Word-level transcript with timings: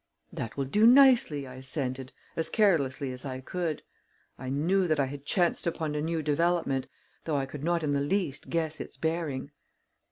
"That 0.33 0.57
will 0.57 0.65
do 0.65 0.87
nicely," 0.87 1.45
I 1.45 1.57
assented, 1.57 2.11
as 2.35 2.49
carelessly 2.49 3.11
as 3.13 3.23
I 3.23 3.39
could. 3.39 3.83
I 4.35 4.49
knew 4.49 4.87
that 4.87 4.99
I 4.99 5.05
had 5.05 5.25
chanced 5.27 5.67
upon 5.67 5.93
a 5.93 6.01
new 6.01 6.23
development, 6.23 6.87
though 7.25 7.37
I 7.37 7.45
could 7.45 7.63
not 7.63 7.83
in 7.83 7.93
the 7.93 8.01
least 8.01 8.49
guess 8.49 8.79
its 8.79 8.97
bearing. 8.97 9.51